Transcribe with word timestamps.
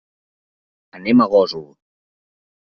Anem 1.01 1.23
a 1.23 1.29
Gósol. 1.35 1.71